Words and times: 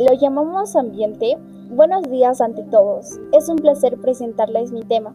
Lo 0.00 0.14
llamamos 0.14 0.76
ambiente. 0.76 1.36
Buenos 1.68 2.04
días 2.04 2.40
ante 2.40 2.62
todos. 2.62 3.20
Es 3.32 3.50
un 3.50 3.56
placer 3.56 4.00
presentarles 4.00 4.72
mi 4.72 4.80
tema. 4.80 5.14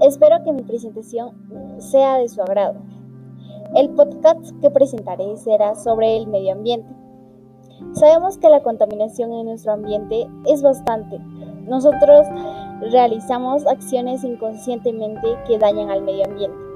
Espero 0.00 0.36
que 0.44 0.52
mi 0.52 0.62
presentación 0.62 1.32
sea 1.78 2.18
de 2.18 2.28
su 2.28 2.40
agrado. 2.40 2.76
El 3.74 3.90
podcast 3.90 4.52
que 4.60 4.70
presentaré 4.70 5.36
será 5.36 5.74
sobre 5.74 6.16
el 6.16 6.28
medio 6.28 6.52
ambiente. 6.52 6.88
Sabemos 7.94 8.38
que 8.38 8.48
la 8.48 8.62
contaminación 8.62 9.32
en 9.32 9.46
nuestro 9.46 9.72
ambiente 9.72 10.28
es 10.46 10.62
bastante. 10.62 11.18
Nosotros 11.66 12.24
realizamos 12.92 13.66
acciones 13.66 14.22
inconscientemente 14.22 15.26
que 15.48 15.58
dañan 15.58 15.90
al 15.90 16.02
medio 16.02 16.24
ambiente. 16.24 16.67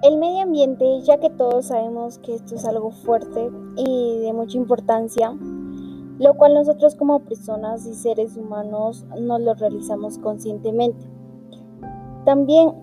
El 0.00 0.16
medio 0.16 0.42
ambiente, 0.42 1.00
ya 1.00 1.18
que 1.18 1.28
todos 1.28 1.66
sabemos 1.66 2.18
que 2.18 2.36
esto 2.36 2.54
es 2.54 2.64
algo 2.64 2.92
fuerte 2.92 3.50
y 3.74 4.18
de 4.20 4.32
mucha 4.32 4.56
importancia, 4.56 5.36
lo 6.20 6.34
cual 6.34 6.54
nosotros 6.54 6.94
como 6.94 7.18
personas 7.18 7.84
y 7.84 7.94
seres 7.94 8.36
humanos 8.36 9.04
no 9.18 9.40
lo 9.40 9.54
realizamos 9.54 10.18
conscientemente. 10.18 11.04
También 12.24 12.74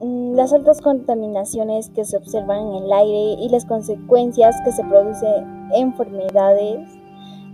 mm, 0.00 0.36
las 0.36 0.52
altas 0.52 0.80
contaminaciones 0.80 1.90
que 1.90 2.04
se 2.04 2.18
observan 2.18 2.68
en 2.68 2.84
el 2.84 2.92
aire 2.92 3.42
y 3.42 3.48
las 3.48 3.64
consecuencias 3.64 4.54
que 4.64 4.70
se 4.70 4.84
producen 4.84 5.70
enfermedades 5.72 6.88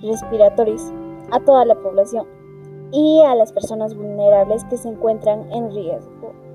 respiratorias 0.03 0.93
a 1.31 1.41
toda 1.41 1.65
la 1.65 1.75
población 1.75 2.27
y 2.93 3.23
a 3.23 3.35
las 3.35 3.55
personas 3.55 3.95
vulnerables 3.95 4.65
que 4.65 4.77
se 4.77 4.91
encuentran 4.91 5.51
en 5.53 5.71
riesgo. 5.71 6.50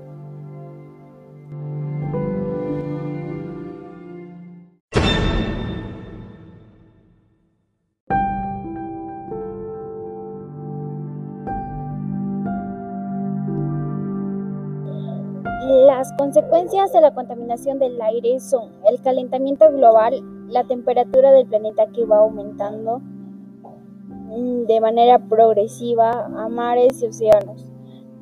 Las 15.96 16.12
consecuencias 16.12 16.92
de 16.92 17.00
la 17.00 17.14
contaminación 17.14 17.78
del 17.78 17.98
aire 18.02 18.38
son 18.38 18.68
el 18.84 19.00
calentamiento 19.00 19.72
global, 19.72 20.20
la 20.46 20.62
temperatura 20.64 21.32
del 21.32 21.46
planeta 21.46 21.86
que 21.86 22.04
va 22.04 22.18
aumentando 22.18 22.98
mm, 22.98 24.66
de 24.66 24.78
manera 24.82 25.18
progresiva 25.18 26.26
a 26.26 26.50
mares 26.50 27.02
y 27.02 27.06
océanos. 27.06 27.72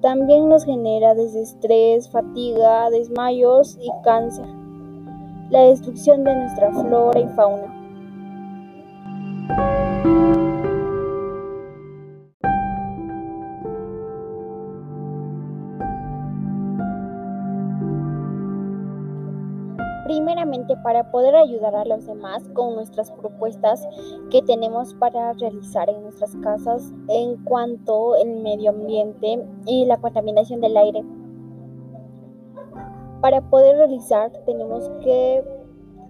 También 0.00 0.48
nos 0.48 0.64
genera 0.64 1.16
desestrés, 1.16 2.08
fatiga, 2.08 2.90
desmayos 2.90 3.76
y 3.80 3.90
cáncer. 4.04 4.46
La 5.50 5.62
destrucción 5.62 6.22
de 6.22 6.32
nuestra 6.32 6.70
flora 6.70 7.18
y 7.18 7.26
fauna. 7.30 7.74
Primeramente 20.04 20.76
para 20.76 21.10
poder 21.10 21.34
ayudar 21.34 21.74
a 21.74 21.84
los 21.84 22.06
demás 22.06 22.48
con 22.52 22.74
nuestras 22.74 23.10
propuestas 23.10 23.86
que 24.30 24.42
tenemos 24.42 24.94
para 24.94 25.32
realizar 25.32 25.88
en 25.88 26.02
nuestras 26.02 26.36
casas 26.36 26.92
en 27.08 27.42
cuanto 27.44 28.14
al 28.14 28.28
medio 28.42 28.70
ambiente 28.70 29.44
y 29.66 29.86
la 29.86 29.96
contaminación 29.96 30.60
del 30.60 30.76
aire. 30.76 31.02
Para 33.20 33.40
poder 33.48 33.76
realizar 33.76 34.30
tenemos 34.44 34.90
que 35.02 35.42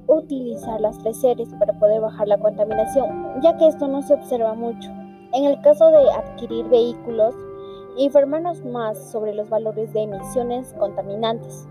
utilizar 0.08 0.80
las 0.80 0.98
tres 0.98 1.20
series 1.20 1.54
para 1.54 1.78
poder 1.78 2.00
bajar 2.00 2.28
la 2.28 2.38
contaminación, 2.38 3.40
ya 3.40 3.56
que 3.56 3.68
esto 3.68 3.86
no 3.88 4.02
se 4.02 4.14
observa 4.14 4.54
mucho. 4.54 4.90
En 5.32 5.44
el 5.44 5.60
caso 5.62 5.90
de 5.90 6.10
adquirir 6.12 6.66
vehículos, 6.68 7.34
informarnos 7.96 8.64
más 8.64 8.98
sobre 9.10 9.34
los 9.34 9.48
valores 9.48 9.92
de 9.92 10.02
emisiones 10.02 10.74
contaminantes 10.74 11.68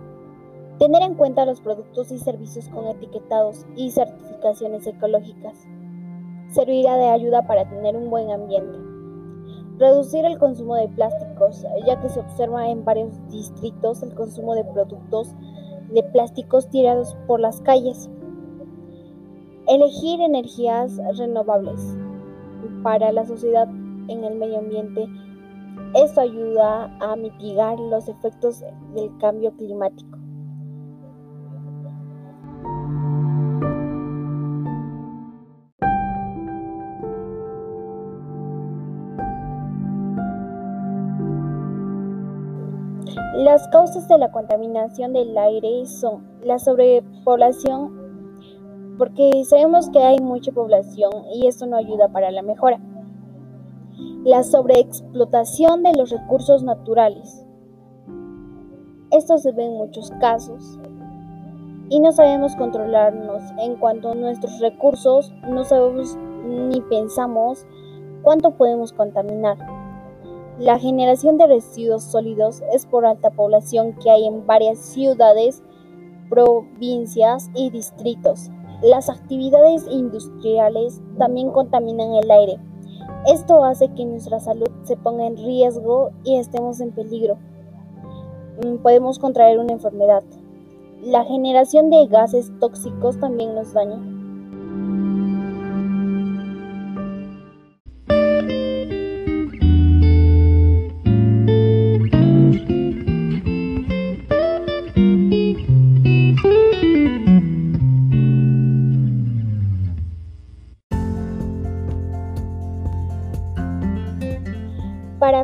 Tener 0.84 1.02
en 1.02 1.16
cuenta 1.16 1.46
los 1.46 1.62
productos 1.62 2.12
y 2.12 2.18
servicios 2.18 2.68
con 2.68 2.86
etiquetados 2.88 3.66
y 3.78 3.92
certificaciones 3.92 4.86
ecológicas 4.86 5.66
servirá 6.50 6.98
de 6.98 7.08
ayuda 7.08 7.48
para 7.48 7.70
tener 7.70 7.96
un 7.96 8.10
buen 8.10 8.30
ambiente. 8.30 8.78
Reducir 9.78 10.26
el 10.26 10.38
consumo 10.38 10.76
de 10.76 10.90
plásticos, 10.90 11.66
ya 11.88 12.02
que 12.02 12.10
se 12.10 12.20
observa 12.20 12.68
en 12.68 12.84
varios 12.84 13.14
distritos 13.30 14.04
el 14.04 14.14
consumo 14.14 14.56
de 14.56 14.66
productos 14.66 15.34
de 15.90 16.04
plásticos 16.04 16.68
tirados 16.68 17.16
por 17.28 17.40
las 17.40 17.62
calles. 17.62 18.10
Elegir 19.70 20.20
energías 20.20 21.00
renovables 21.18 21.80
para 22.84 23.14
la 23.14 23.26
sociedad 23.26 23.70
en 24.10 24.26
el 24.26 24.36
medio 24.36 24.60
ambiente. 24.60 25.08
Esto 25.96 26.20
ayuda 26.20 26.94
a 27.00 27.16
mitigar 27.16 27.80
los 27.80 28.10
efectos 28.10 28.66
del 28.94 29.18
cambio 29.20 29.54
climático. 29.54 30.13
Las 43.36 43.68
causas 43.70 44.08
de 44.08 44.18
la 44.18 44.32
contaminación 44.32 45.14
del 45.14 45.38
aire 45.38 45.86
son 45.86 46.24
la 46.44 46.60
sobrepoblación, 46.60 48.96
porque 48.98 49.44
sabemos 49.46 49.90
que 49.90 50.00
hay 50.00 50.20
mucha 50.20 50.52
población 50.52 51.12
y 51.34 51.48
eso 51.48 51.66
no 51.66 51.78
ayuda 51.78 52.10
para 52.10 52.32
la 52.32 52.42
mejora. 52.42 52.80
La 54.24 54.44
sobreexplotación 54.44 55.84
de 55.84 55.94
los 55.94 56.12
recursos 56.12 56.64
naturales. 56.64 57.46
Esto 59.12 59.38
se 59.38 59.52
ve 59.52 59.66
en 59.66 59.78
muchos 59.78 60.12
casos. 60.20 60.80
Y 61.90 62.00
no 62.00 62.12
sabemos 62.12 62.56
controlarnos 62.56 63.44
en 63.60 63.76
cuanto 63.76 64.12
a 64.12 64.16
nuestros 64.16 64.60
recursos, 64.60 65.32
no 65.48 65.64
sabemos 65.64 66.18
ni 66.46 66.82
pensamos 66.82 67.66
cuánto 68.22 68.52
podemos 68.52 68.94
contaminar. 68.94 69.58
La 70.60 70.78
generación 70.78 71.40
de 71.40 71.48
residuos 71.48 72.04
sólidos 72.04 72.62
es 72.72 72.86
por 72.86 73.08
alta 73.08 73.32
población 73.32 73.94
que 73.94 74.12
hay 74.12 74.28
en 74.28 74.46
varias 74.46 74.78
ciudades, 74.78 75.64
provincias 76.30 77.50
y 77.56 77.72
distritos. 77.72 78.52
Las 78.84 79.10
actividades 79.10 79.88
industriales 79.90 81.02
también 81.18 81.50
contaminan 81.50 82.14
el 82.14 82.30
aire. 82.30 82.60
Esto 83.26 83.64
hace 83.64 83.88
que 83.94 84.06
nuestra 84.06 84.40
salud 84.40 84.70
se 84.84 84.96
ponga 84.96 85.26
en 85.26 85.38
riesgo 85.38 86.12
y 86.24 86.38
estemos 86.38 86.82
en 86.82 86.92
peligro. 86.92 87.38
Mm, 88.64 88.78
podemos 88.84 89.18
contraer 89.18 89.58
una 89.58 89.74
enfermedad. 89.74 90.24
La 91.02 91.24
generación 91.24 91.90
de 91.90 92.06
gases 92.06 92.52
tóxicos 92.60 93.20
también 93.20 93.56
nos 93.56 93.74
daña. 93.74 94.13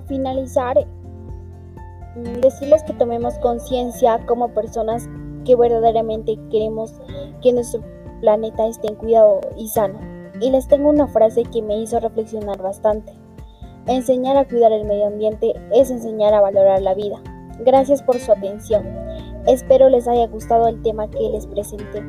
Finalizar, 0.02 0.78
mm, 2.16 2.42
decirles 2.42 2.84
que 2.84 2.94
tomemos 2.94 3.38
conciencia 3.40 4.20
como 4.26 4.50
personas 4.50 5.08
que 5.46 5.56
verdaderamente 5.56 6.38
queremos 6.52 7.02
que 7.42 7.54
nuestro 7.54 7.82
planeta 8.22 8.68
esté 8.68 8.90
en 8.90 8.96
cuidado 8.96 9.42
y 9.58 9.68
sano. 9.68 10.00
Y 10.42 10.52
les 10.52 10.68
tengo 10.68 10.90
una 10.90 11.08
frase 11.08 11.44
que 11.44 11.62
me 11.62 11.78
hizo 11.80 12.00
reflexionar 12.00 12.62
bastante. 12.62 13.14
Enseñar 13.88 14.38
a 14.38 14.48
cuidar 14.48 14.72
el 14.72 14.86
medio 14.86 15.08
ambiente 15.08 15.54
es 15.74 15.90
enseñar 15.90 16.34
a 16.34 16.42
valorar 16.42 16.82
la 16.82 16.94
vida. 16.94 17.18
Gracias 17.66 18.02
por 18.02 18.20
su 18.20 18.32
atención. 18.32 18.86
Espero 19.48 19.90
les 19.90 20.08
haya 20.08 20.28
gustado 20.28 20.68
el 20.68 20.82
tema 20.82 21.10
que 21.10 21.20
les 21.30 21.48
presenté. 21.48 22.04